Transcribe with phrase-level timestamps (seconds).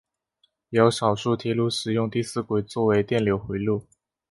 [0.71, 3.85] 也有少数铁路使用第四轨作为电流回路。